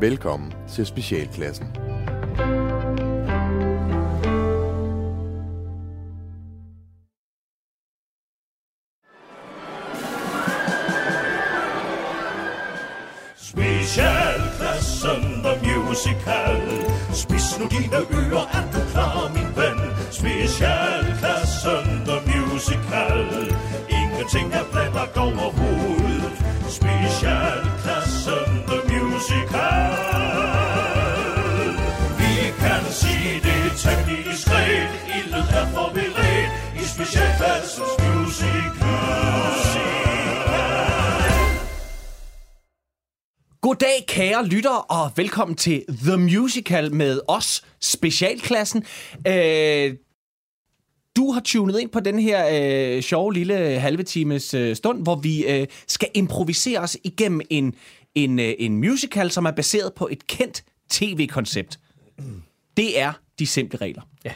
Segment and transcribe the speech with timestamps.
[0.00, 1.66] Velkommen til Specialklassen.
[13.36, 16.62] Specialklassen The Musical
[17.12, 19.78] Spis nu dine ører, er du klar, min ven?
[20.10, 23.20] Specialklassen The Musical
[23.88, 24.64] Ingenting er
[25.16, 26.32] over hovedet.
[26.68, 28.43] Specialklassen
[29.54, 29.90] kan.
[32.20, 38.74] Vi kan sige det temmelig diskret Ildet er forberedt i Specialklassens Musical
[43.64, 48.84] Goddag, kære lytter, og velkommen til The Musical med os, Specialklassen.
[49.26, 49.94] Øh,
[51.16, 55.16] du har tunet ind på den her øh, sjove lille halve times øh, stund, hvor
[55.16, 57.74] vi øh, skal improvisere os igennem en,
[58.14, 61.78] en, øh, en musical, som er baseret på et kendt tv-koncept.
[62.76, 64.02] Det er de simple regler.
[64.24, 64.32] Ja.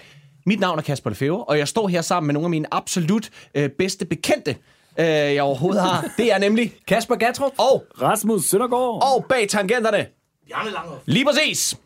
[0.47, 3.31] Mit navn er Kasper Lefebvre, og jeg står her sammen med nogle af mine absolut
[3.55, 4.57] øh, bedste bekendte,
[4.99, 6.11] øh, jeg overhovedet har.
[6.17, 7.53] Det er nemlig Kasper Gatrup.
[7.59, 9.03] og Rasmus Søndergaard.
[9.15, 10.07] og bag tangenterne.
[10.49, 11.77] Bjarne Langhoff Lige præcis.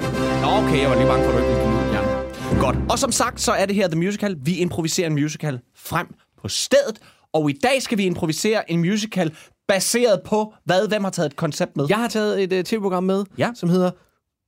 [0.00, 1.76] Nå, okay, jeg var lige bange for, at du ikke ville.
[2.60, 2.76] Godt.
[2.90, 4.36] Og som sagt, så er det her The Musical.
[4.42, 6.98] Vi improviserer en musical frem på stedet.
[7.32, 9.36] Og i dag skal vi improvisere en musical
[9.68, 10.88] baseret på, hvad?
[10.88, 11.86] Hvem har taget et koncept med?
[11.88, 13.50] Jeg har taget et uh, tv-program med, Ja.
[13.54, 13.90] som hedder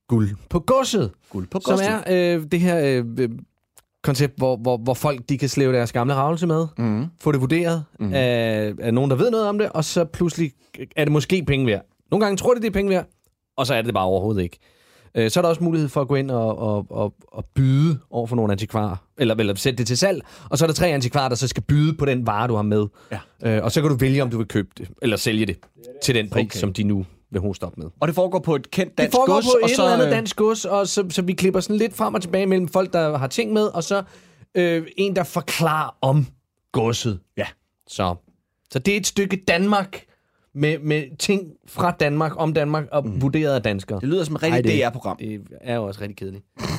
[0.07, 1.11] Guld på godset.
[1.29, 1.87] Guld på Som godset.
[2.05, 3.29] er øh, det her øh, øh,
[4.03, 7.05] koncept, hvor, hvor, hvor folk de kan slæve deres gamle ravelse med, Mhm.
[7.21, 8.13] få det vurderet mm.
[8.13, 10.51] af, af nogen, der ved noget om det, og så pludselig
[10.95, 11.85] er det måske penge værd.
[12.11, 13.05] Nogle gange tror de, det er penge værd,
[13.57, 14.59] og så er det det bare overhovedet ikke.
[15.15, 17.99] Øh, så er der også mulighed for at gå ind og, og, og, og byde
[18.09, 20.87] over for nogle antikvarer, eller, eller sætte det til salg, og så er der tre
[20.87, 22.85] antikvarer, der så skal byde på den vare, du har med.
[23.11, 23.57] Ja.
[23.57, 25.57] Øh, og så kan du vælge, om du vil købe det, eller sælge det
[26.03, 26.59] til den pris, Okay.
[26.59, 27.85] som de nu vil hoste op med.
[27.99, 29.45] Og det foregår på et kendt Det dansk foregår gods.
[29.45, 31.75] på og et så, eller andet øh, dansk gods, og så, så vi klipper sådan
[31.75, 34.03] lidt frem og tilbage mellem folk, der har ting med, og så
[34.55, 36.27] øh, en, der forklarer om
[36.71, 37.19] godset.
[37.37, 37.45] Ja.
[37.87, 38.15] Så,
[38.71, 40.03] så det er et stykke Danmark
[40.53, 43.21] med, med ting fra Danmark, om Danmark, og mm.
[43.21, 43.99] vurderet af danskere.
[43.99, 45.17] Det lyder som et rigtig DR-program.
[45.17, 46.45] Det er jo også rigtig kedeligt.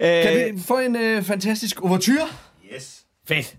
[0.00, 2.28] Øh, Kan vi få en øh, fantastisk overture?
[2.74, 3.56] Yes Fedt.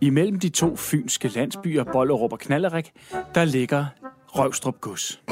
[0.00, 2.92] Imellem de to fynske landsbyer, Bollerup og Knallerik,
[3.34, 3.86] der ligger
[4.26, 5.22] Røvstrup Gods.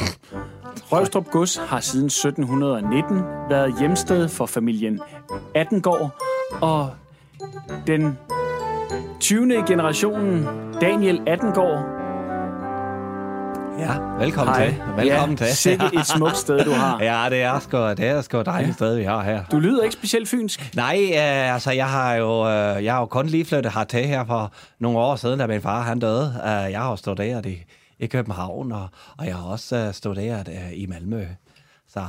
[0.93, 5.01] Røvstrup Gods har siden 1719 været hjemsted for familien
[5.55, 6.11] Attengård,
[6.61, 6.91] og
[7.87, 8.19] den
[9.21, 9.65] 20.
[9.67, 10.47] generationen
[10.81, 11.99] Daniel Attengård
[13.79, 14.67] Ja, velkommen Hej.
[14.67, 14.77] til.
[14.97, 15.57] Velkommen ja, til.
[15.57, 17.01] Sikke et smukt sted, du har.
[17.11, 19.45] Ja, det er sgu, det er sgu dejligt sted, vi har her.
[19.45, 20.75] Du lyder ikke specielt fynsk.
[20.77, 24.25] Nej, øh, altså jeg har jo øh, jeg har jo kun lige flyttet hertil her
[24.25, 26.35] for nogle år siden, da min far han døde.
[26.45, 27.65] Øh, jeg har jo studeret i,
[27.99, 28.89] i København, og,
[29.19, 31.25] og jeg har også øh, studeret øh, i Malmø.
[31.89, 32.01] Så,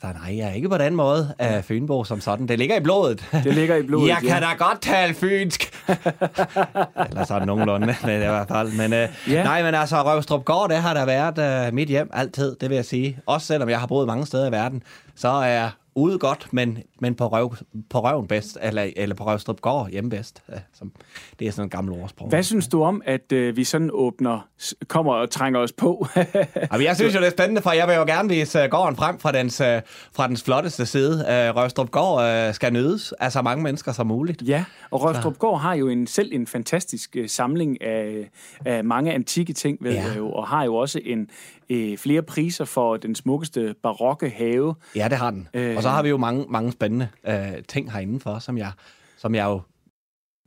[0.00, 2.48] så nej, jeg er ikke på den måde øh, Fynbo som sådan.
[2.48, 3.24] Det ligger i blodet.
[3.32, 4.28] Det ligger i blodet, Jeg ja.
[4.28, 5.72] kan da godt tale fynsk.
[7.10, 8.72] Eller sådan nogenlunde, men i hvert fald.
[8.72, 9.42] Men, øh, Ja.
[9.44, 12.74] Nej, men altså Røvstrup Gård, det har der været øh, mit hjem altid, det vil
[12.76, 13.18] jeg sige.
[13.26, 14.82] Også selvom jeg har boet mange steder i verden,
[15.16, 17.54] så er ude godt, men, men på, røv,
[17.90, 20.42] på røven bedst, eller, eller på Røvstrup Gård hjemme bedst.
[20.52, 20.92] Øh, som,
[21.38, 22.28] det er sådan en gammel ordsprog.
[22.28, 24.48] Hvad synes du om, at øh, vi sådan åbner,
[24.88, 26.06] kommer og trænger os på?
[26.72, 28.96] Jamen, jeg synes jo, det er spændende, for jeg vil jo gerne vise uh, gården
[28.96, 29.66] frem fra dens, uh,
[30.12, 31.14] fra dens flotteste side.
[31.14, 34.42] Uh, Røvstrup Gård uh, skal nydes af så mange mennesker som muligt.
[34.46, 38.30] Ja, og Røvstrup Gård har jo en, selv en fantastisk øh, samling af,
[38.64, 40.02] af mange antikke ting, ved Ja.
[40.06, 41.30] jeg jo, og har jo også en
[41.70, 44.74] øh, flere priser for den smukkeste barokke have.
[44.96, 45.48] Ja, det har den.
[45.54, 45.76] Øh.
[45.80, 45.82] Øh...
[45.82, 47.34] Og så har vi jo mange, mange spændende uh,
[47.68, 48.72] ting herinde for, som jeg,
[49.18, 49.60] som jeg jo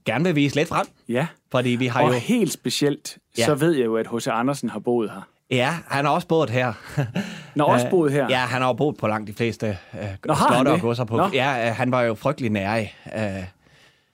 [0.05, 0.85] gerne vil vise lidt frem.
[1.09, 2.13] Ja, Fordi vi har og jo...
[2.19, 3.45] helt specielt, Ja.
[3.45, 4.27] så ved jeg jo, at H.C.
[4.27, 5.21] Andersen har boet her.
[5.51, 6.73] Ja, han har også boet her.
[7.55, 8.27] Nå, også boet her?
[8.29, 11.03] Ja, han har boet på langt de fleste uh, Nå, har han slotte og godser
[11.03, 11.17] på.
[11.17, 11.29] Nå.
[11.33, 12.95] Ja, uh, han var jo frygtelig nærig.
[13.05, 13.43] Uh,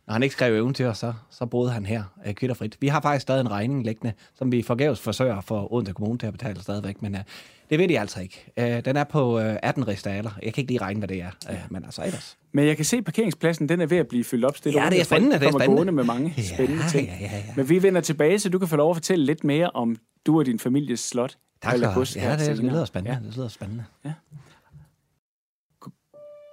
[0.10, 2.78] når han ikke skrev eventyr, så, så boede han her uh, kvitterfrit.
[2.80, 6.28] Vi har faktisk stadig en regning liggende, som vi forgæves forsøger for Odense Kommune til
[6.28, 7.22] at betale stadigvæk, men uh,
[7.70, 8.52] det ved de altså ikke.
[8.58, 10.32] Uh, den er på uh, 18 ristaler.
[10.44, 12.38] Jeg kan ikke lige regne, hvad det er, uh, men altså ellers.
[12.52, 14.82] Men jeg kan se, at parkeringspladsen den er ved at blive fyldt op stille.
[14.84, 15.78] Ja, det er spændende, det er kommer spændende.
[15.78, 17.08] gående med mange Ja, spændende ting.
[17.08, 17.44] ja, ja, ja.
[17.56, 19.96] Men vi vender tilbage, så du kan få lov at fortælle lidt mere om
[20.26, 21.38] du og din families slot.
[21.62, 22.06] Tak eller have.
[22.16, 23.18] Ja, det, det lyder spændende.
[23.20, 23.28] Ja.
[23.28, 23.84] Det lyder spændende.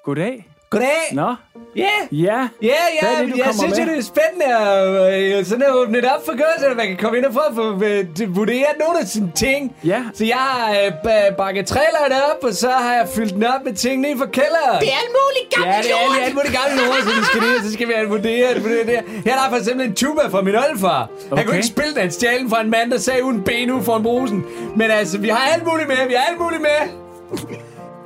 [0.05, 0.49] Goddag.
[0.71, 1.09] Goddag.
[1.13, 1.35] Nå,
[1.77, 1.83] Ja.
[2.13, 2.49] ja.
[2.63, 2.69] Ja,
[3.03, 3.87] ja, er det, jeg synes, med?
[3.87, 6.87] jo, det er spændende at øh, sådan at åbne det op for godt, så man
[6.87, 9.77] kan komme ind og få øh, vurderet nogle af sine ting.
[9.85, 10.01] Ja.
[10.15, 10.75] Så jeg har
[11.07, 14.27] ba- bakket traileren op, og så har jeg fyldt den op med ting ned fra
[14.27, 14.81] kælderen.
[14.81, 17.25] Det er alt muligt gammelt Ja, det er alle, alle mulige gamle ord, så vi
[17.31, 18.99] skal ned, og så skal vi have vurderet, vurderet det.
[19.27, 20.99] Her er der for eksempel en tuba fra min oldefar.
[20.99, 21.45] Han Okay.
[21.45, 24.45] kunne ikke spille den stjælen fra en mand, der sagde uden ben ud foran brusen.
[24.77, 26.79] Men altså, vi har alt muligt med, vi har alt muligt med.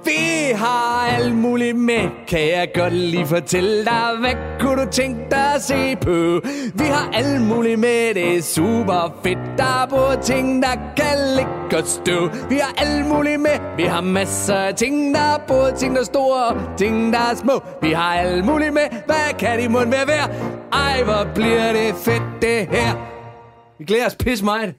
[0.04, 4.16] Vi har alt muligt med, kan jeg godt lige fortælle dig.
[4.20, 6.40] Hvad kunne du tænke dig at se på?
[6.74, 9.38] Vi har alt muligt med, det er super fedt.
[9.58, 12.28] Der er både ting, der kan ligge og stå.
[12.48, 15.14] Vi har alt muligt med, vi har masser af ting.
[15.14, 17.62] Der er både ting, der er store og ting, der er små.
[17.82, 20.30] Vi har alt muligt med, hvad kan de mund være værd?
[20.72, 23.06] Ej, hvor bliver det fedt det her.
[23.78, 24.74] Vi glæder os pis meget.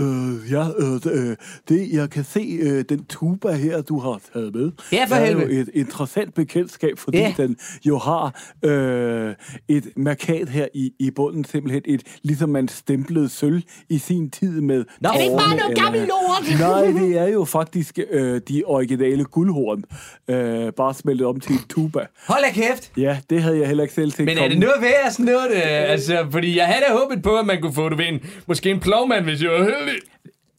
[0.00, 1.36] Øh, ja, øh, øh,
[1.68, 4.70] det, jeg kan se øh, den tuba her, du har taget med.
[4.92, 5.60] Ja, for er jo helvede.
[5.60, 7.34] et interessant bekendtskab, fordi Ja.
[7.36, 9.34] den jo har øh,
[9.68, 14.60] et markat her i, i bunden, simpelthen et, ligesom man stemplede sølv i sin tid
[14.60, 15.08] med Nå.
[15.08, 16.60] Er det ikke bare noget gammelt lort?
[16.60, 19.84] Nej, det er jo faktisk øh, de originale guldhorn,
[20.28, 22.06] øh, bare smeltet om til en tuba.
[22.28, 22.92] Hold da kæft.
[22.96, 25.50] Ja, det havde jeg heller ikke selv tænkt Men er det noget værd sådan noget?
[25.54, 25.62] Øh,
[25.92, 28.70] altså, fordi jeg havde da håbet på, at man kunne få det ved en, måske
[28.70, 29.50] en plovmand, hvis jeg
[29.86, 30.08] heldig.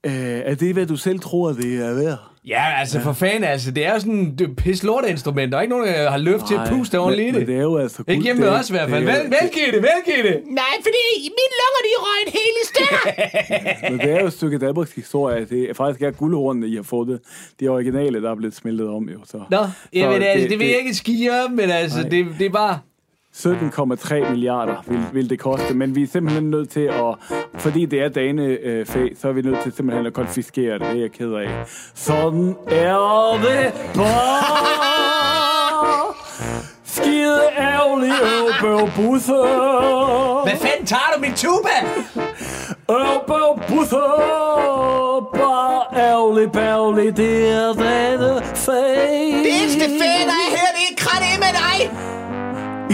[0.05, 2.17] Øh, er det, hvad du selv tror, det er værd?
[2.47, 5.51] Ja, altså for fanden, altså, det er jo sådan et pis lort-instrument.
[5.51, 7.47] Der er ikke nogen, der har løft til at puste oven i men, det.
[7.47, 8.03] det er jo altså...
[8.07, 9.03] Ikke hjemme med os i hvert fald.
[9.05, 9.25] Vel, det,
[9.73, 10.41] velgiv det.
[10.45, 13.01] Nej, fordi mine lunger, de røg en hel i stykker.
[13.91, 15.45] Men det er jo et stykke Danmarks historie.
[15.45, 17.19] Det er faktisk er guldhornene, I har fået.
[17.59, 19.09] De originale, der er blevet smeltet om.
[19.09, 19.37] Jo, så.
[19.49, 19.57] Nå,
[19.93, 22.09] jamen, Så altså, det- det, vil jeg ikke skige op, men altså, Nej.
[22.09, 22.79] det, det er bare...
[23.37, 27.15] 17,3 milliarder vil, vil det koste, men vi er simpelthen nødt til at,
[27.53, 30.81] fordi det er danefag, så er vi nødt til simpelthen at konfiskere det.
[30.81, 31.49] Det er jeg ked af.
[31.95, 34.77] Sådan er det bare.
[36.85, 39.33] Skide ærgerlig øvbøv busse.
[40.43, 41.77] Hvad fanden tager du min tuba?
[42.91, 43.95] Øvbøv busse.
[45.35, 49.43] Bare ærgerlig bærgerlig, det er danefag.
[49.45, 50.46] Det eneste fedt, der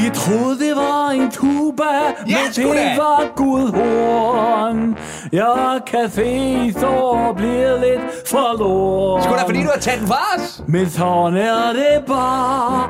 [0.05, 2.97] I troede, det var en tuba, Ja, men det da.
[2.97, 4.97] var gudhorn.
[5.31, 6.25] Jeg kan se,
[6.67, 9.23] I står og bliver lidt forloren.
[9.23, 10.63] Sgu da, fordi du har taget den fra os.
[10.67, 12.89] Men sådan er det bare.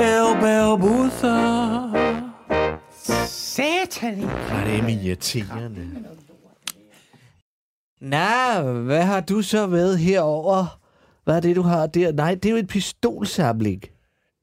[0.00, 1.90] Ærbærbusser.
[3.26, 4.24] Satan.
[4.24, 5.86] Og det er mig irriterende.
[8.00, 10.78] Nå, hvad har du så med herover?
[11.24, 12.12] Hvad er det, du har der?
[12.12, 13.82] Nej, det er jo et pistolsamling.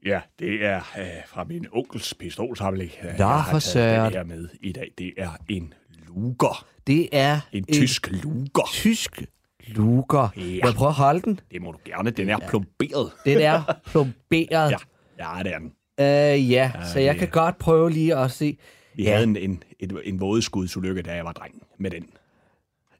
[0.07, 2.91] Ja, det er øh, fra min onkels pistolsamling.
[3.03, 4.91] øh, Nå, jeg har taget den her med i dag.
[4.97, 5.73] Det er en
[6.07, 6.65] luger.
[6.87, 8.67] Det er En tysk luger.
[8.67, 9.23] tysk
[9.67, 10.29] luger.
[10.37, 10.41] Ja.
[10.63, 11.39] Må jeg prøve at holde den?
[11.51, 12.09] Det må du gerne.
[12.11, 13.11] Den er plomberet.
[13.25, 14.71] Den er plomberet.
[15.19, 15.71] Ja, ja det er den.
[15.99, 18.57] Øh, ja, så jeg kan godt prøve lige at se.
[18.95, 19.11] Vi Ja.
[19.11, 22.05] havde en, en, en, en vådeskudsulykke, da jeg var dreng med den.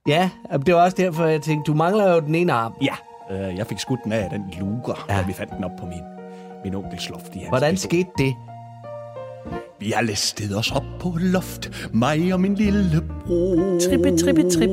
[0.08, 0.30] Ja,
[0.66, 2.74] det var også derfor, jeg tænkte, du mangler jo den ene arm.
[2.82, 2.96] Ja,
[3.32, 5.16] øh, jeg fik skudt den af den luger, Ja.
[5.16, 5.22] ja.
[5.22, 6.02] da vi fandt den op på min,
[6.64, 7.36] min onkels loft.
[7.36, 7.90] I hans Hvordan pistol.
[7.90, 8.34] skete det?
[9.80, 13.80] Vi har listet os op på loft, mig og min lille bror.
[13.80, 14.70] Trippe, trippe, trip.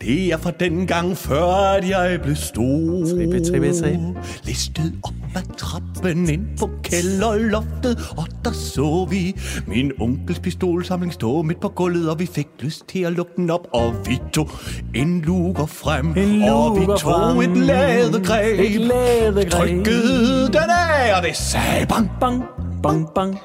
[0.00, 3.04] Det er fra den gang før, at jeg blev stor.
[3.10, 4.00] Trippe, trippe, trip.
[4.44, 9.36] Listet op ad trappen ind på kælderloftet, og der så vi
[9.66, 13.50] min onkels pistolsamling stå midt på gulvet, og vi fik lyst til at lukke den
[13.50, 14.50] op, og vi tog
[14.94, 17.50] en luger frem, En og vi luger tog frem.
[17.50, 19.50] et ladegreb, Et ladegreb.
[19.50, 22.42] trykkede den af, og det sagde bang, Bang,
[22.82, 23.38] bang, bang.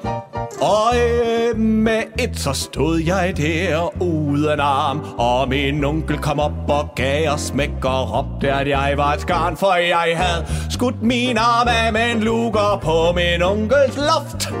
[0.62, 6.52] Og øh, med et så stod jeg der uden arm Og min onkel kom op
[6.68, 11.02] og gav os smæk og råbte at jeg var et skarn For jeg havde skudt
[11.02, 14.52] min arm af med en luger på min onkels loft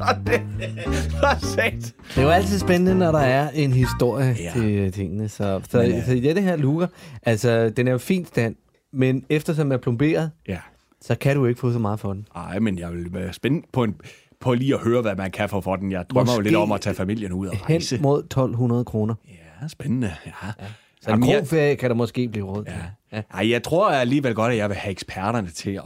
[0.00, 0.42] Og det
[1.22, 4.44] var sat Det er jo altid spændende, når der er en historie ja.
[4.44, 4.50] Ja.
[4.60, 5.28] til tingene.
[5.28, 6.86] Så, så, Men, øh, så i dette her luger,
[7.22, 8.54] altså, den er jo fint stand,
[8.92, 10.58] men eftersom den er plomberet, Ja,
[11.00, 12.26] så kan du ikke få så meget for den.
[12.36, 13.94] ej, men jeg vil være spændt på, en,
[14.40, 16.56] på lige at høre, hvad man kan få for den Jeg drømmer jo Måske lidt
[16.56, 19.14] om at tage familien ud og Hen rejse mod 1200 kroner.
[19.28, 20.66] Ja, spændende, ja, ja.
[21.00, 22.74] Så en kroferie kan der måske blive råd til.
[23.12, 23.22] Ja.
[23.34, 25.82] Ej, jeg tror alligevel godt, at jeg vil have eksperterne til at,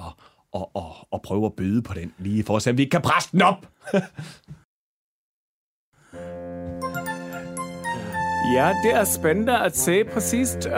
[0.54, 0.82] at, at,
[1.12, 3.42] at prøve at byde på den, lige for at se, om vi kan presse den
[3.42, 3.66] op.
[8.54, 10.56] Ja, det er spændende at se præcist.
[10.56, 10.72] Uh,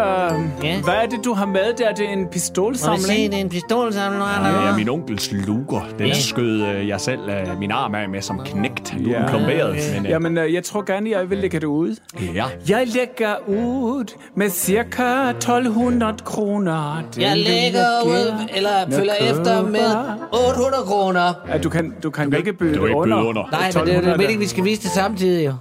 [0.65, 0.81] ja.
[0.83, 1.93] Hvad er det, du har med der?
[1.93, 3.33] Det er en Må vi se, pistolsamling?
[3.33, 4.23] det er en pistolsamling.
[4.23, 5.81] Det er min onkels luger.
[5.99, 6.15] Den Ja.
[6.15, 8.95] skød øh, jeg selv øh, min arm af med som knægt.
[9.01, 9.19] Nu er Ja.
[9.19, 9.77] den plomberet.
[9.95, 11.97] Men, Jamen, uh, jeg tror gerne, jeg vil lægge det ud.
[12.35, 12.45] ja.
[12.69, 14.05] Jeg lægger ud
[14.37, 17.03] med cirka 1200 kroner.
[17.15, 19.91] Den Jeg lægger ud, eller følger efter med
[20.33, 21.33] 800 kroner.
[21.49, 23.49] Ja, du kan, du kan ikke byde du kan ikke byde under.
[23.51, 25.53] Nej, men det er jo 1200 meningen, vi skal vise det samtidig, jo.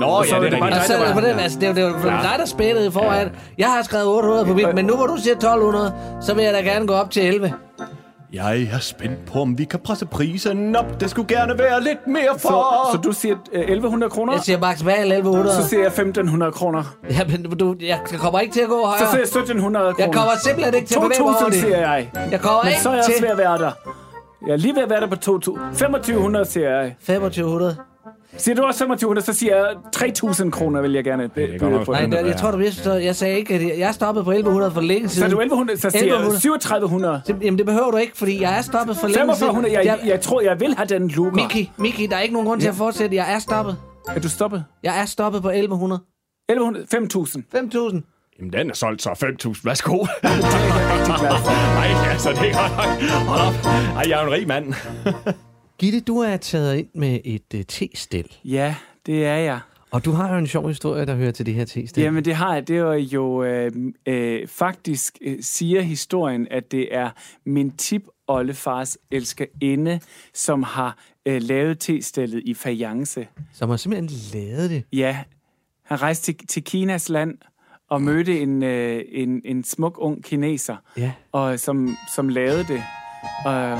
[0.00, 0.80] Nå, så ja, det det er rigtigt.
[0.80, 2.86] Og så det på den, altså, det er jo, det er jo dig, der spillede
[2.86, 3.30] i foran.
[3.58, 6.54] Jeg har skrevet 800 på mit, men nu hvor du siger 1200, så vil jeg
[6.54, 7.52] da gerne gå op til 11.
[8.32, 11.00] Jeg er spændt på, om vi kan presse prisen op.
[11.00, 12.48] Det skulle gerne være lidt mere for...
[12.48, 14.32] Så, så du siger uh, 1100 kroner?
[14.32, 15.54] Jeg siger maksimal 1100.
[15.62, 16.84] Så siger jeg 1500 kroner.
[17.10, 18.98] Ja, men du, jeg kommer ikke til at gå Så højere.
[18.98, 20.06] siger jeg 1700 kroner.
[20.06, 21.60] Jeg kommer simpelthen ikke til at bevæge mig over 2000 det.
[21.60, 22.10] siger jeg.
[22.30, 23.72] Jeg kommer Men ikke så er jeg til også ved at være der.
[24.46, 25.64] Jeg er lige ved at være der på 2000.
[25.76, 26.94] 2500 siger jeg.
[27.06, 27.76] 2500.
[28.38, 31.92] Siger du også 2500, så siger jeg 3000 kroner vil jeg gerne byde på.
[31.92, 32.36] Nej, det, er jeg det.
[32.36, 32.92] tror, du misforstår.
[32.92, 35.26] Jeg sagde ikke, at jeg, jeg er stoppet på 1100 for længe Så siden.
[35.26, 36.40] er du 1100, så siger jeg 1100.
[36.40, 37.22] 3700.
[37.28, 39.36] Jamen, det behøver du ikke, fordi jeg er stoppet for længe siden.
[39.36, 41.30] 4500, jeg, jeg tror, jeg vil have den luger.
[41.32, 43.16] Miki, Miki, der er ikke nogen grund til at fortsætte.
[43.16, 43.76] Jeg er stoppet.
[44.08, 44.64] Er du stoppet?
[44.82, 46.00] Jeg er stoppet på 1100.
[46.48, 47.44] 1100, 5000.
[47.52, 48.02] 5000.
[48.38, 49.60] Jamen, den er solgt så 5.000.
[49.64, 49.96] Værsgo.
[50.24, 53.10] Nej, altså, det er godt nok.
[53.28, 53.54] Hold op.
[53.96, 54.74] Ej, jeg er en rig mand.
[55.78, 58.32] Gitte, du er taget ind med et uh, te-stil.
[58.44, 58.74] Ja,
[59.06, 59.60] det er jeg.
[59.90, 62.02] Og du har jo en sjov historie, der hører til det her te-stil.
[62.02, 62.68] Jamen, det har jeg.
[62.68, 63.72] Det er jo øh,
[64.06, 67.10] øh, faktisk øh, siger historien, at det er
[67.44, 70.00] min tip-oldefars elskerinde,
[70.34, 73.26] som har øh, lavet te-stillet i Fayence.
[73.52, 74.82] Som har simpelthen lavet det.
[74.92, 75.18] Ja,
[75.84, 77.38] han rejste til, til Kinas land
[77.90, 81.12] og mødte en, øh, en, en smuk ung kineser, Ja.
[81.32, 82.82] og som, som lavede det.
[83.46, 83.78] Um,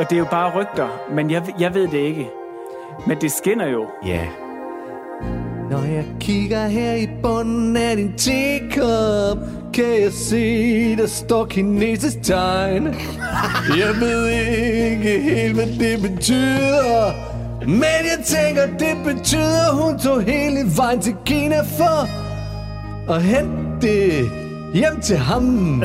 [0.00, 2.30] og det er jo bare rygter, men jeg, jeg ved det ikke.
[3.06, 3.86] Men det skinner jo.
[4.06, 4.26] Ja.
[5.70, 9.38] Når jeg kigger her i bunden af din tekop,
[9.74, 12.86] kan jeg se, der står kinesisk tegn.
[13.78, 17.12] Jeg ved ikke helt, hvad det betyder.
[17.66, 22.08] Men jeg tænker, det betyder, hun tog hele vejen til Kina for
[23.12, 24.30] at hente det
[24.74, 25.82] hjem til ham.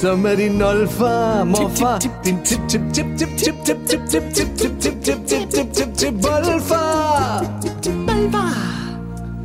[0.00, 4.54] Som er din oldefar, morfar Din tip, tip, tip, tip, tip, tip, tip, tip, tip,
[4.60, 7.44] tip, tip, tip, tip, tip, tip, tip, oldefar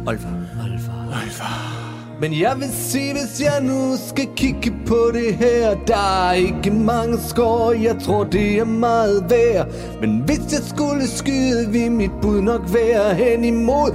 [0.08, 0.30] Oldefar,
[0.64, 1.80] oldefar
[2.22, 6.72] Men jeg vil sige, hvis jeg nu skal kigge på det her Der er ikke
[6.72, 9.68] mange skår, jeg tror det er meget værd
[10.02, 13.92] Men hvis jeg skulle skyde, vil mit bud nok være hen imod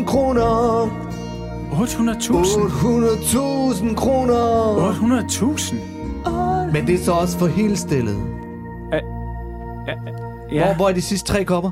[0.00, 1.07] 800.000 kroner
[1.78, 1.84] 800.000?
[1.84, 5.74] 800.000 kroner 800.000?
[6.72, 8.16] Men det er så også for hele stillet
[10.52, 11.70] Ja, hvor, hvor er de sidste tre kopper?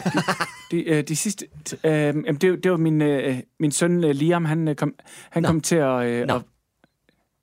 [0.70, 1.46] de, øh, de sidste...
[1.84, 4.94] Øh, det, det var min, øh, min søn øh, Liam, han, øh, kom,
[5.30, 5.46] han Nå.
[5.46, 6.06] kom til at...
[6.06, 6.34] Øh, Nå.
[6.34, 6.42] at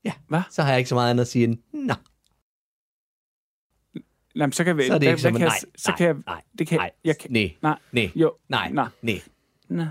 [0.06, 0.12] Ja.
[0.28, 0.42] Hvad?
[0.50, 1.94] Så har jeg ikke så meget andet at sige end, nå,
[4.36, 4.88] Jamen, så kan vi...
[4.88, 6.78] så er det ikke så, kan jeg- nej, så nej, kan jeg, nej, det kan,
[6.80, 8.88] nej, jeg kan, nej, nej, nej, jo, nej, nej,
[9.70, 9.88] nej.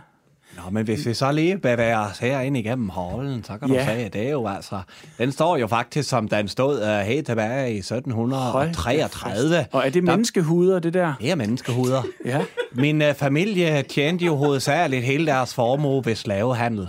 [0.57, 3.85] Nå, men hvis vi så lige bevæger os herinde igennem hallen, så kan du Ja.
[3.95, 4.81] sige, at det er jo altså...
[5.19, 9.67] Den står jo faktisk, som den stod uh, helt tilbage i 1733.
[9.73, 11.15] Og er det Der- menneskehuder, det der?
[11.21, 12.03] Det er menneskehuder.
[12.25, 12.41] Ja.
[12.73, 16.89] Min uh, familie tjente jo hovedsageligt hele deres formue ved slavehandel.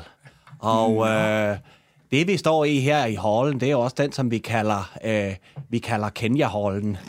[0.60, 1.08] Og uh,
[2.12, 4.92] det, vi står i her i hallen, det er jo også den, som vi kalder,
[5.06, 5.34] uh,
[5.70, 6.98] vi kalder Kenya-hallen.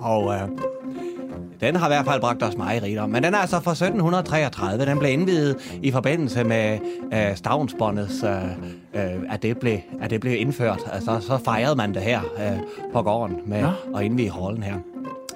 [0.00, 0.34] Og uh,
[1.60, 3.10] den har i hvert fald bragt os meget rigdom.
[3.10, 4.86] Men den er altså fra 1733.
[4.86, 8.30] Den blev indvidet i forbindelse med uh, stavnsbåndets, uh,
[8.94, 10.80] uh, at, det blev, at det blev indført.
[10.92, 13.98] Altså, så fejrede man det her uh, på gården med Nå.
[13.98, 14.74] at indvige hallen her.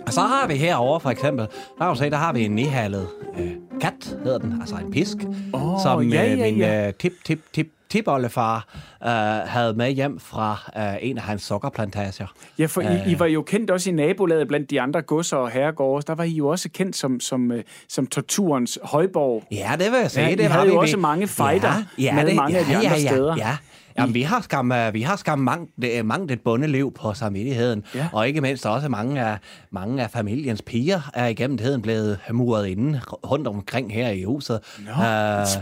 [0.06, 1.46] Og så har vi herovre for eksempel,
[1.78, 3.06] der, kan se, der har vi en nihallet
[3.38, 3.50] øh,
[3.80, 5.16] kat, hedder den, altså en pisk,
[5.54, 6.86] Åh, som ja, øh, ja, min ja.
[6.86, 8.66] øh, tip, tip, tip, tipoldefar
[9.04, 9.08] øh,
[9.48, 12.26] havde med hjem fra øh, en af hans sukkerplantager.
[12.58, 15.50] Ja, for I, I var jo kendt også i nabolaget blandt de andre godser og
[15.50, 16.04] herregårde.
[16.06, 19.44] Der var I jo også kendt som, som, øh, som torturens højborg.
[19.50, 20.24] Ja, det vil jeg sige.
[20.24, 21.72] Ja, I det var havde jo ved- også mange fighter
[22.14, 23.36] med mange af de andre ja, steder.
[23.36, 23.56] Ja,
[23.98, 27.84] Jamen, vi har skam, øh, vi har skam mangt, øh, mangt et bundeliv på samvittigheden,
[27.94, 28.08] Ja.
[28.12, 29.38] og ikke mindst også mange af,
[29.70, 34.60] mange af familiens piger er igennem tiden blevet muret inde rundt omkring her i huset.
[34.86, 34.92] Nå,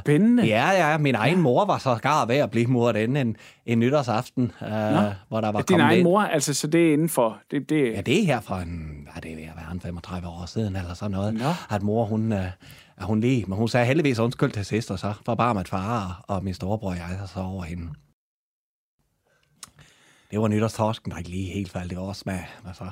[0.01, 0.47] spændende.
[0.47, 3.79] Ja, ja, min egen mor var så gar ved at blive muret inde en, en
[3.79, 4.69] nytårsaften, øh,
[5.29, 7.39] hvor der var Din egen ind- mor, altså, så det er indenfor.
[7.51, 10.29] Det, det, Ja, det er her fra en, er det ved at være, en 35
[10.29, 11.35] år siden, eller sådan noget.
[11.35, 11.45] Nå.
[11.71, 12.53] At mor, hun, at
[13.01, 16.37] hun lige, men hun sagde heldigvis undskyld til sidst, og så forbar mit far og,
[16.37, 17.83] og min storebror og jeg så over hende.
[20.31, 22.49] Det var nytårstorsken, der ikke lige helt faldt i vores smag.
[22.67, 22.85] Altså.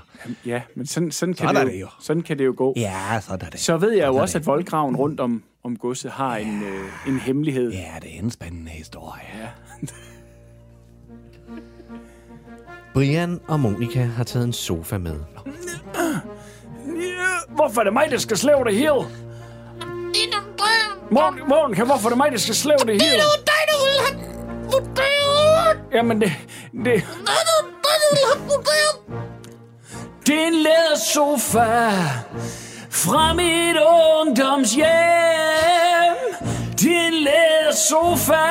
[0.47, 1.89] Ja, men sådan, sådan, kan, Sådan det er jo, det jo.
[2.01, 2.75] sådan kan det jo gå.
[2.77, 3.61] Ja, sådan er det.
[3.61, 6.63] Så ved jeg jo Sådan er også, at voldgraven rundt om, om godset har en,
[6.63, 7.73] øh, en hemmelighed.
[7.73, 9.23] Ja, det er en spændende historie.
[9.39, 9.49] Ja.
[12.95, 15.17] Brian og Monika har taget en sofa med.
[17.49, 18.93] Hvorfor er det mig, der skal slæve det hele?
[21.11, 23.17] Morgen, Monika, hvorfor er det mig, der skal slæve det hele?
[23.17, 24.17] Det var dig, der ville have
[24.73, 25.93] vurderet.
[25.93, 26.33] Jamen, det...
[26.85, 27.03] det
[30.27, 31.91] Der er en lædersofa
[32.91, 34.87] fra mit ungdomshjem.
[36.87, 38.47] En lædersofa.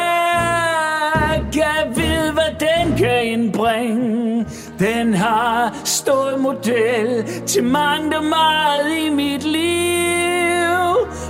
[1.53, 4.45] Kan vide, hvad den kan indbringe.
[4.79, 10.79] Den har stået model til mangt og meget i mit liv.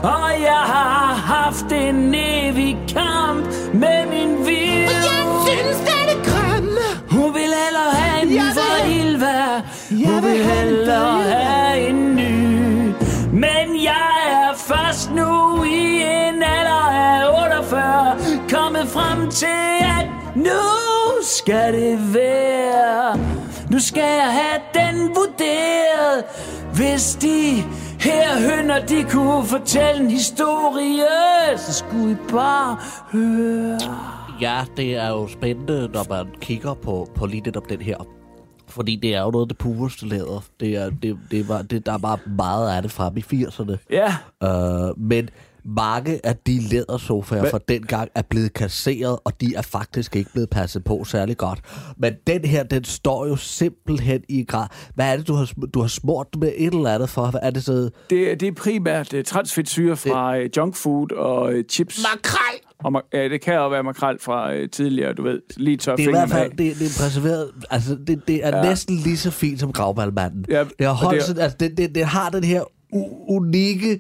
[0.03, 4.81] Og jeg har haft en evig kamp med min vil.
[4.81, 6.77] Jeg synes, den er grim.
[7.09, 9.61] Hun vil hellere have en ny fra Ilva.
[9.89, 12.93] Hun vil hellere have en ny.
[13.31, 18.17] Men jeg er først nu i en alder af 48
[18.49, 19.69] kommet frem til,
[19.99, 20.61] at nu
[21.21, 23.19] skal det være.
[23.71, 26.23] Nu skal jeg have den vurderet.
[26.73, 27.63] Hvis de
[27.99, 32.77] her hønder, de kunne fortælle en historie, så skulle I bare
[33.11, 33.79] høre.
[34.41, 38.16] Ja, det er jo spændende, når man kigger på, på lige netop den her.
[38.69, 40.43] Fordi det er jo noget af det pureste læder.
[40.59, 43.77] Det er, det, det var, det, der er bare meget af det frem i 80'erne.
[43.91, 45.29] Ja, Øh, men
[45.67, 50.49] mange af de lædersofaer fra dengang er blevet kasseret, og de er faktisk ikke blevet
[50.49, 51.59] passet på særlig godt.
[51.97, 54.67] Men den her, den står jo simpelthen i grad.
[54.95, 57.25] Hvad er det, du har, du har smurt med et eller andet for?
[57.31, 57.89] Hvad er det så?
[58.09, 61.99] Det, det er primært uh, transfedtsyre fra uh, junk food og uh, chips.
[62.13, 62.66] Makrel.
[62.83, 66.03] Og ja, det kan også være makrel fra uh, tidligere, du ved, lige tør Det
[66.05, 67.51] er i hvert fald det, det er præserveret.
[67.69, 68.63] Altså, det, det er ja.
[68.69, 70.45] næsten lige så fint som gravballmanden.
[70.49, 72.63] Ja, det har holdt det er- altså, det, det, det har den her
[73.29, 73.99] unikke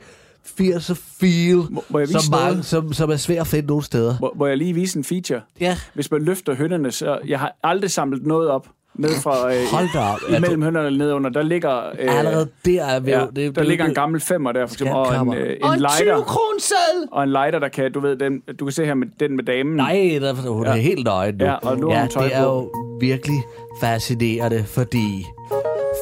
[0.61, 4.15] 80'er feel, Må- må som, mange, som, som er svær at finde nogle steder.
[4.21, 5.41] Må, må jeg lige vise en feature?
[5.59, 5.77] Ja.
[5.93, 7.19] Hvis man løfter hønderne, så...
[7.27, 8.67] Jeg har aldrig samlet noget op
[8.97, 9.45] ned fra...
[9.47, 10.37] Uh, Hold da op.
[10.37, 11.29] Imellem hønderne ned under.
[11.29, 11.77] Der ligger...
[11.77, 13.19] Uh, Allerede der er vi Ja.
[13.19, 15.33] Det, der det, ligger det, en gammel femmer der, for eksempel, og en, Skatkammer.
[15.33, 16.15] uh, Og en en lighter.
[16.15, 17.07] 20 kroneseddel.
[17.11, 19.43] Og en lighter, der kan, du ved, den, du kan se her med den med
[19.43, 19.75] damen.
[19.75, 20.71] Nej, der, hun Ja.
[20.71, 21.45] er helt nøgen nu.
[21.45, 22.53] Ja, og nu ja, hun tøj det er på.
[22.53, 23.37] jo virkelig
[23.81, 25.25] fascinerende, fordi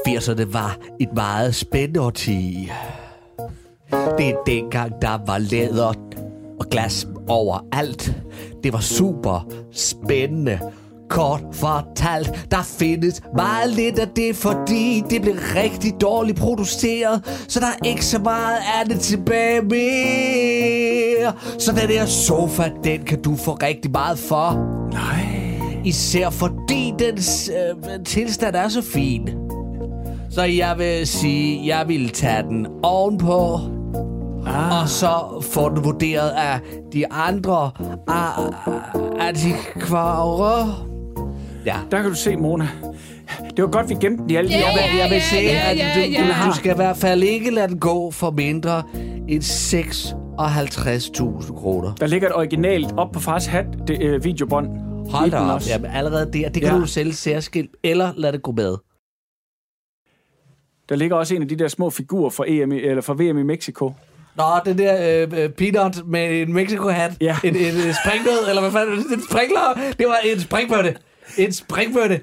[0.07, 2.71] 80'erne var et meget spændende årti.
[4.17, 5.93] Det er dengang, der var læder
[6.59, 8.15] og glas overalt.
[8.63, 10.59] Det var super spændende.
[11.09, 17.59] Kort fortalt, der findes meget lidt af det, fordi det blev rigtig dårligt produceret, så
[17.59, 21.33] der er ikke så meget af det tilbage mere.
[21.59, 24.51] Så den her sofa, den kan du få rigtig meget for.
[24.93, 25.45] Nej.
[25.85, 29.29] Især fordi dens øh, tilstand er så fin.
[30.29, 33.59] Så jeg vil sige, jeg vil tage den ovenpå.
[34.45, 34.81] Ah.
[34.81, 36.59] Og så få den vurderet af
[36.93, 37.71] de andre
[38.07, 38.53] ah,
[39.19, 40.94] antikvarer.
[41.65, 41.75] Ja.
[41.91, 42.67] Der kan du se, Mona.
[43.55, 45.21] Det var godt, vi gemte den i alle de Ja, her Jeg vil, jeg vil
[45.21, 46.43] sige, ja, at du, ja.
[46.43, 48.83] du, du skal i hvert fald ikke lade den gå for mindre
[49.27, 51.95] end 56.000 kroner.
[51.95, 54.67] Der ligger et originalt op på fars hat, det, øh, videobånd.
[55.11, 55.53] Hold da op.
[55.55, 55.69] også.
[55.71, 56.77] Jamen, allerede der, det kan Ja.
[56.79, 58.75] du sælge særskilt, eller lade det gå med.
[60.89, 63.37] Der ligger også en af de der små figurer fra, EM, i- eller fra VM
[63.37, 63.93] i Mexico.
[64.37, 67.11] Nå, den der øh, øh, peanut med en Mexico-hat.
[67.21, 67.37] Ja.
[67.43, 68.93] En, en, en springnød, eller hvad fanden?
[69.13, 69.93] En sprinkler.
[69.99, 70.95] Det var en springbøtte.
[71.37, 72.21] En springbøtte.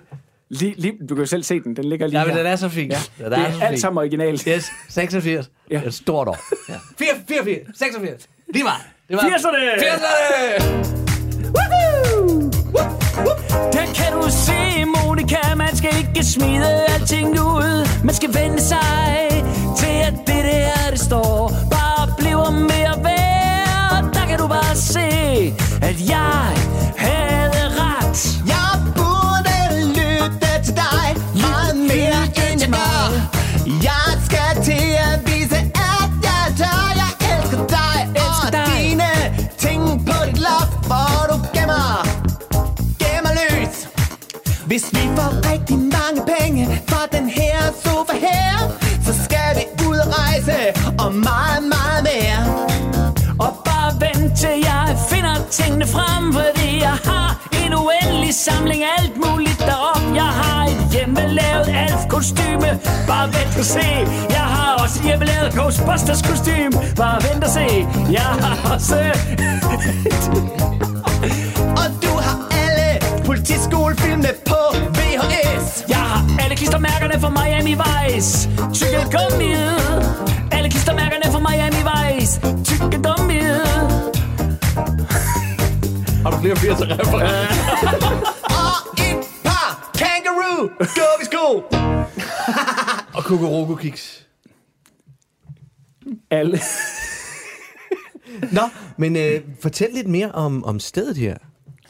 [0.51, 2.43] Lige, lige, du kan jo selv se den, den ligger lige Ja, men her.
[2.43, 2.91] den er så fin.
[2.91, 2.99] Ja.
[3.19, 3.81] Den det er, er så alt fin.
[3.81, 4.43] sammen originalt.
[4.43, 5.51] Yes, 86.
[5.71, 5.83] Ja.
[5.87, 6.39] Et stort år.
[6.69, 6.75] Ja.
[6.99, 8.27] 4, 84, 86.
[8.55, 8.83] Lige meget.
[9.09, 9.83] Det var 80'erne!
[9.83, 10.93] 80'erne!
[13.73, 18.05] Der kan du se, Monika, man skal ikke smide alting ud.
[18.05, 19.29] Man skal vende sig
[19.79, 24.15] til, at det der, det står, bare bliver mere værd.
[24.15, 25.07] Der kan du bare se,
[25.83, 26.57] at jeg
[44.73, 48.53] Hvis vi får rigtig mange penge for den her sofa her,
[49.07, 50.59] så skal vi ud og rejse
[51.05, 52.41] og meget, meget mere.
[53.45, 57.29] Og bare vent til jeg finder tingene frem Fordi jeg har
[57.65, 60.05] en uendelig samling af alt muligt derop.
[60.21, 62.71] Jeg har et hjemmelavet alf kostyme
[63.11, 63.89] Bare vent og se.
[64.37, 66.77] Jeg har også et hjemmelavet Ghostbusters kostume.
[67.03, 67.67] Bare vent og se.
[68.19, 69.01] Jeg har også
[71.81, 72.89] Og du har alle
[73.27, 74.33] politiskolefilmene
[76.51, 78.49] klistermærkerne fra Miami Vice.
[78.75, 79.79] Tykke gummiet.
[80.53, 82.41] Alle klistermærkerne fra Miami Vice.
[82.65, 83.67] Tykke gummiet.
[86.23, 87.27] Har du flere 80 referencer?
[88.63, 90.69] Og et par kangaroo.
[90.79, 91.63] Gå vi sko.
[93.15, 94.27] Og Kokoroko Kiks.
[96.31, 96.61] Alle.
[98.53, 98.63] Nå,
[98.97, 101.37] men øh, fortæl lidt mere om, om stedet her.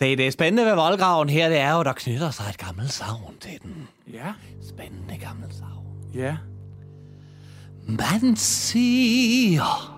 [0.03, 3.35] Det, det spændende ved voldgraven her, det er jo, der knytter sig et gammelt savn
[3.41, 3.89] til den.
[4.13, 4.33] Ja.
[4.69, 5.87] Spændende gammelt savn.
[6.15, 6.37] Ja.
[7.87, 9.95] Man siger,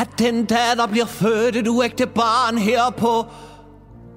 [0.00, 3.26] at den dag, der bliver født et uægte barn her på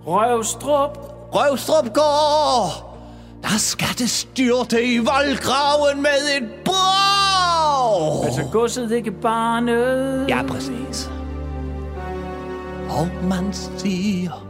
[0.05, 0.97] Røvstrup.
[1.33, 2.97] Røvstrup gård,
[3.43, 8.25] der skal det styrte i voldgraven med et brag.
[8.25, 10.25] Altså godset ikke barnet.
[10.29, 11.09] Ja, præcis.
[12.89, 14.43] Og man siger,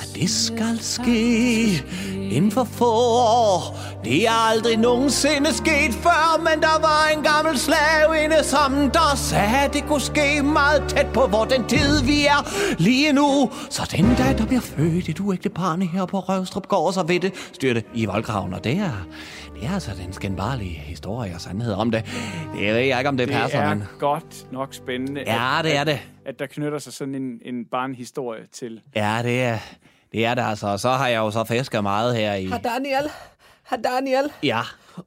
[0.00, 1.84] at det skal ske
[2.30, 3.78] inden for få år.
[4.04, 9.58] Det er aldrig nogensinde sket før, men der var en gammel slavinde, som der sagde,
[9.64, 13.50] at det kunne ske meget tæt på, hvor den tid vi er lige nu.
[13.70, 17.20] Så den dag, der bliver født et uægte barn her på Røvstrup Gård, så ved
[17.20, 19.06] det styrte i voldgraven, og det er,
[19.60, 22.04] det er altså den skændbarlige historie og sandhed om det.
[22.54, 23.84] Det ved jeg ikke, om det, Det passer, er men...
[23.98, 26.00] godt nok spændende, Ja, det er det.
[26.26, 28.80] at der knytter sig sådan en, en barnhistorie til.
[28.94, 29.58] Ja, det er,
[30.12, 30.66] det er det altså.
[30.66, 32.46] Og så har jeg jo så fisket meget her i...
[32.46, 33.10] Har Daniel?
[33.62, 34.32] Har Daniel?
[34.42, 34.60] Ja,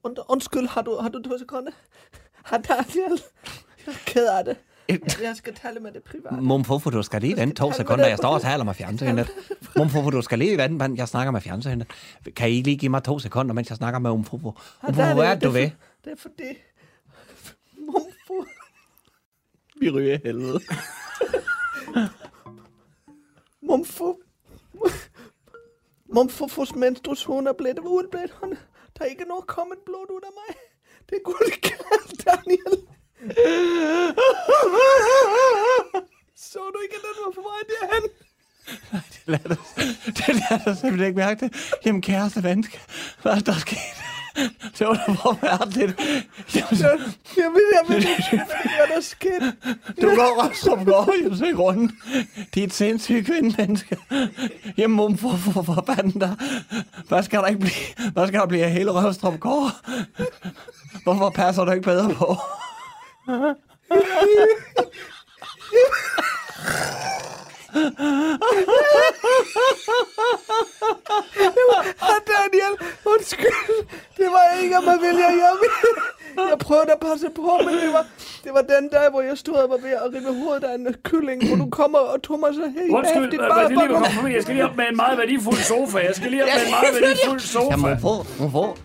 [0.03, 1.71] Und, undskyld, har du, har du to sekunder?
[2.43, 3.21] Har Daniel?
[3.87, 4.57] Jeg er ked af det.
[5.21, 6.41] Jeg skal tale med det private.
[6.41, 8.07] Mumfofo, du skal lige vente to sekunder.
[8.07, 9.29] Jeg står og taler med fjernsynet.
[9.77, 11.87] Mumfofo, du skal lige vente, mens jeg snakker med fjernsynet.
[12.35, 14.51] Kan I lige give mig to sekunder, mens jeg snakker med Mumfofo?
[14.83, 15.69] Mumfofo, hvad er det, du er ved?
[15.69, 16.43] for- Det er fordi...
[17.77, 18.45] Mumfo.
[19.79, 20.59] Vi ryger helvede.
[23.61, 24.19] Mumfo.
[26.15, 28.33] Mumfofos menstruation er blevet udbledt.
[28.43, 28.57] Han-
[28.97, 30.55] Der er ikke noget kommet blod ud af mig.
[31.09, 32.87] Det er guld galt, Daniel.
[36.35, 38.03] Så du ikke, at den var på vej derhen?
[38.91, 39.55] Det lader
[40.05, 41.73] det lader jeg simpelthen ikke mærke det.
[41.85, 42.79] Jamen, kæreste venske.
[43.21, 43.77] Hvad er der sket?
[44.79, 45.99] Det var da forfærdeligt.
[47.37, 48.41] Jamen, ved ikke,
[48.77, 49.53] hvad der skete.
[50.01, 51.91] Du går og som går jo se rundt.
[52.53, 53.97] Det er et sindssygt kvindemenneske.
[54.77, 56.35] Jamen, mum, for, for, for fanden der.
[57.07, 58.11] Hvad skal der ikke blive?
[58.13, 59.71] Hvad skal der blive af hele Røvstrup Gård?
[61.03, 62.37] Hvorfor passer du ikke bedre på?
[72.01, 72.73] Ah, Daniel,
[73.05, 73.85] undskyld.
[74.17, 75.59] Det var ikke om at vælge hjem.
[76.49, 78.05] Jeg prøvede at passe på, men det var,
[78.43, 80.95] det var den dag, hvor jeg stod og var ved at rive hovedet af en
[81.03, 83.87] kylling, hvor du kommer og tog mig så helt Undskyld, hvad bare det lige var
[83.87, 84.33] kommet forbi.
[84.33, 85.97] Jeg skal lige op med en meget værdifuld sofa.
[85.97, 87.71] Jeg skal lige op med en meget værdifuld sofa.
[87.71, 88.77] Jamen, få, få.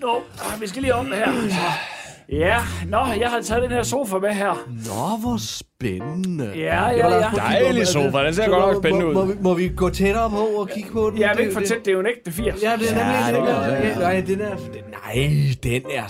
[0.00, 0.22] Nå,
[0.60, 1.95] vi skal lige om det her.
[2.32, 2.56] Ja,
[2.88, 4.68] nå, jeg har taget den her sofa med her.
[4.68, 6.52] Nå, hvor spændende.
[6.56, 7.28] Ja, ja, ja.
[7.36, 9.26] Dejlig sofa, den ser godt nok spændende må, må, ud.
[9.26, 11.20] må, vi, må vi gå tættere på og kigge på den?
[11.20, 12.62] Jeg vil Det- ikke for det- tæt, det er jo en ægte 80.
[12.62, 13.66] Ja, det er nemlig den der.
[13.66, 14.56] Ja, nej, den er...
[15.04, 15.30] Nej,
[15.62, 16.04] den er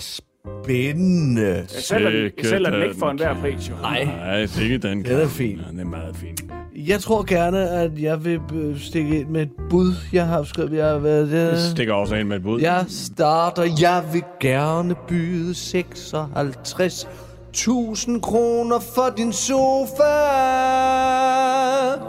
[0.63, 1.47] spændende.
[1.55, 3.73] Jeg sælger, jeg sælger den ikke for enhver pris, jo.
[3.81, 5.05] Nej, Nej, sikkert den.
[5.05, 5.59] den er fin.
[5.71, 6.37] Den er meget fin.
[6.85, 9.93] Jeg tror gerne, at jeg vil øh, stikke ind med et bud.
[10.13, 11.59] Jeg har skrevet, jeg har været Jeg der.
[11.71, 12.61] stikker også ind med et bud.
[12.61, 20.13] Jeg starter, jeg vil gerne byde 56.000 kroner for din sofa.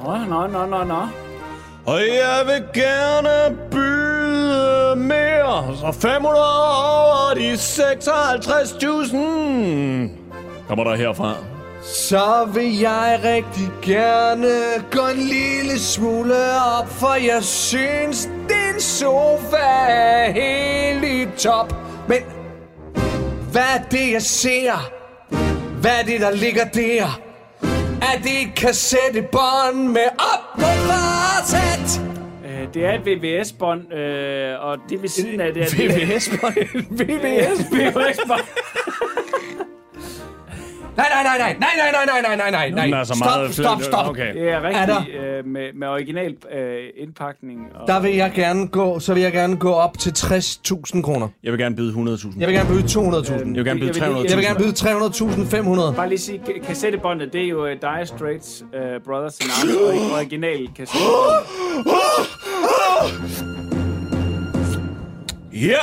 [0.05, 1.01] Nå, nå, nå, nå, nå.
[1.87, 5.77] Og jeg vil gerne byde mere.
[5.77, 7.59] Så 500 over de 56.000.
[10.69, 11.35] Kommer der herfra.
[11.83, 14.49] Så vil jeg rigtig gerne
[14.91, 16.35] gå en lille smule
[16.79, 19.57] op, for jeg synes, din sofa
[19.89, 21.75] er helt i top.
[22.09, 22.19] Men
[23.53, 24.91] hvad er det, jeg ser?
[25.81, 27.21] Hvad er det, der ligger der?
[28.03, 32.01] Er det et kassettebånd med op på fartet?
[32.47, 35.67] Øh, Det er et VVS-bånd, øh, og det ved siden af det er...
[35.77, 36.55] VVS-bånd.
[36.91, 37.61] VVS?
[37.73, 38.41] VVS-bånd.
[40.99, 43.01] Nej, nej, nej, nej, nej, nej, nej, nej, nej, nej, nej, nej.
[43.01, 44.09] er så Stop, meget stop, stop.
[44.09, 44.35] Okay.
[44.35, 44.63] Det er Er
[44.97, 47.59] rigtig øh, med, med original øh, indpakning.
[47.75, 51.29] Og, Der vil jeg gerne gå, så vil jeg gerne gå op til 60.000 kroner.
[51.45, 52.29] Jeg vil gerne byde 100.000.
[52.41, 53.33] Jeg vil gerne byde 200.000.
[53.33, 54.29] Jeg vil gerne byde Jeg vil- 300.000.
[54.31, 54.73] Jeg vil gerne byde
[55.91, 55.97] 300.500.
[55.97, 59.75] Bare lige sige, ka- kassettebåndet, det er jo uh, Dire Straits uh, Brothers in Arms
[60.11, 61.47] og original kassettebånd.
[65.53, 65.79] Jeg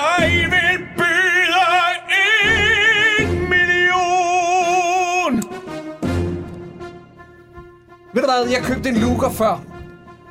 [8.36, 9.62] hvad, jeg købte en luger før.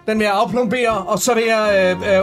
[0.07, 1.97] Den vil jeg afplombere, og så vil jeg...
[2.03, 2.23] Øh, øh,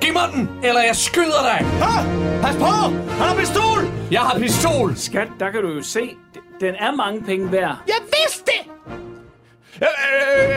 [0.00, 1.66] Giv mig den, eller jeg skyder dig!
[1.82, 2.02] Ha!
[2.42, 2.64] Pas på!
[3.18, 3.80] Han har pistol!
[4.10, 4.96] Jeg har pistol!
[4.96, 6.16] Skat, der kan du jo se,
[6.60, 7.76] den er mange penge værd.
[7.86, 8.72] Jeg vidste det!
[9.82, 9.88] Øh,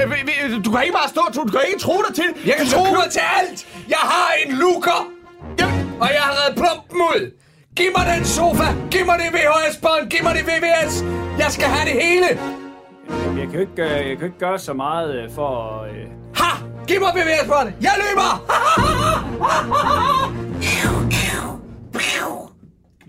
[0.01, 2.29] øh, øh, Du kan ikke bare stå, du kan ikke tro dig til.
[2.45, 3.67] Jeg kan tro mig til alt!
[3.89, 4.99] Jeg har en luker!
[6.01, 7.31] Og jeg har reddet plumpen ud!
[7.75, 8.67] Giv mig den sofa!
[8.91, 10.09] Giv mig det VHS-bånd!
[10.09, 11.03] Giv mig det VVS!
[11.39, 12.39] Jeg skal have det hele!
[13.43, 15.79] Jeg kan jo ikke, øh, jeg kan ikke gøre så meget øh, for...
[15.81, 16.07] at, Øh...
[16.35, 16.67] Ha!
[16.87, 17.73] Giv mig VVS-båndet!
[17.81, 18.31] Jeg løber!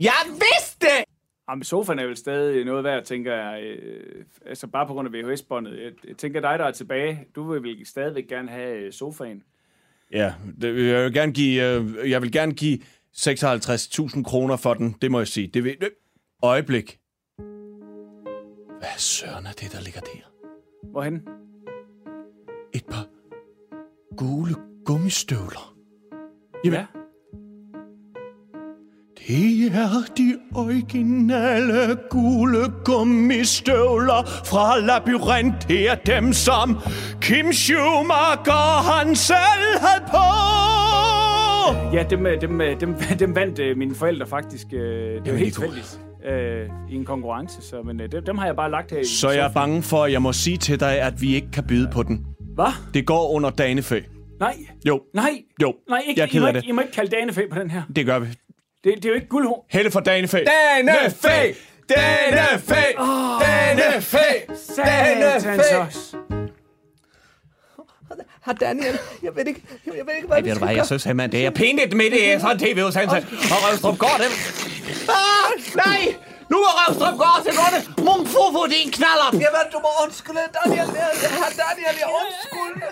[0.00, 1.04] Jeg vidste det!
[1.50, 3.62] Jamen, sofaen er vel stadig noget værd, tænker jeg.
[3.62, 5.82] Øh, altså, bare på grund af VHS-båndet.
[5.82, 9.42] Jeg, jeg tænker, dig, der er tilbage, du vil vel stadigvæk gerne have øh, sofaen.
[10.12, 12.78] Ja, det, jeg vil gerne give, øh, jeg vil gerne give
[13.16, 14.96] 56.000 kroner for den.
[15.02, 15.46] Det må jeg sige.
[15.46, 15.90] Det vil, øh,
[16.42, 16.98] øjeblik.
[18.84, 20.20] Hvad søren er det, der ligger der?
[20.90, 21.22] Hvorhen?
[22.74, 23.06] Et par
[24.16, 25.76] gule gummistøvler.
[26.64, 26.78] Jamen.
[26.80, 26.86] Ja.
[29.18, 35.68] Det er de originale gule gummistøvler fra Labyrinth.
[35.68, 36.78] Det er dem, som
[37.20, 40.26] Kim Schumacher han selv havde på.
[41.96, 44.70] Ja, dem, øh, dem, øh, dem, dem vandt øh, mine forældre faktisk.
[44.70, 47.62] Det var helt tilfældigt øh, i en konkurrence.
[47.62, 49.82] Så, men øh, dem, dem har jeg bare lagt her i Så jeg er bange
[49.82, 52.26] for, at jeg må sige til dig, at vi ikke kan byde på den.
[52.54, 52.72] Hvad?
[52.94, 54.00] Det går under danefø.
[54.40, 54.56] Nej.
[54.88, 55.30] Jo, Nej.
[55.62, 55.74] jo.
[55.88, 56.66] Nej, ikke, Jeg er I, må ikke, det.
[56.68, 57.82] I må ikke kalde danefæ på den her.
[57.96, 58.26] Det gør vi.
[58.26, 58.36] Det,
[58.84, 59.60] det er jo ikke guldhorn.
[59.70, 60.38] Helle for danefø.
[60.38, 61.52] Danefæ!
[61.88, 62.74] Danefæ!
[63.40, 64.54] Danefæ!
[64.54, 66.16] Satans også.
[68.44, 68.98] Har Daniel...
[69.22, 71.50] Jeg ved ikke, jeg ved ikke hvad Ved du hvad, jeg synes simpelthen, det er
[71.50, 72.40] pinligt med det.
[72.40, 73.16] Sådan en tv-udsendelse.
[73.52, 74.30] Og Røvstrup går det.
[75.08, 76.00] Ah, nej!
[76.50, 77.80] Nu er Røvstrup går til runde.
[78.06, 79.28] Mum fufu, din knaller!
[79.32, 80.86] Jamen, du må undskylde, Daniel.
[81.40, 82.90] Har Daniel, jeg undskylder.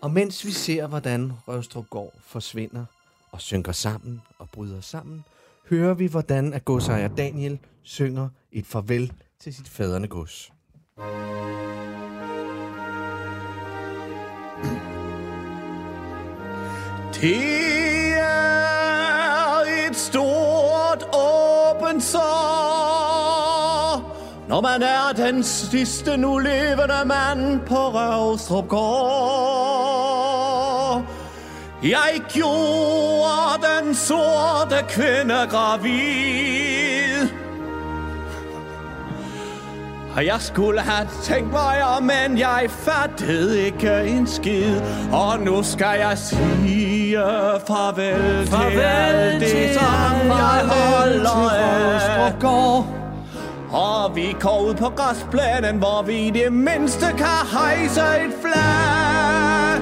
[0.00, 2.84] Og mens vi ser, hvordan Røvstrup går forsvinder
[3.32, 5.24] og synker sammen og bryder sammen,
[5.70, 10.52] hører vi, hvordan at godsejer Daniel synger et farvel til sit fædrene gods.
[17.20, 22.22] Det er et stort åbent sår,
[24.48, 29.96] når man er den sidste nu levende mand på Røvstrup gård.
[31.82, 36.95] Jeg gjorde den sorte kvinde gravid.
[40.16, 44.80] Og jeg skulle have tænkt mig om, men jeg fattede ikke en skid.
[45.12, 47.16] Og nu skal jeg sige
[47.66, 51.86] farvel, farvel til alt det, som jeg holder af.
[53.72, 59.80] Og vi går ud på græsplænen, hvor vi i det mindste kan hejse et flag.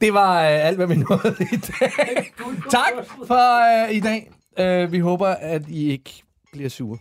[0.00, 2.32] Det var øh, alt, hvad vi nåede i dag.
[2.70, 2.92] tak
[3.26, 4.30] for øh, i dag.
[4.58, 6.98] Øh, vi håber, at I ikke bliver sure.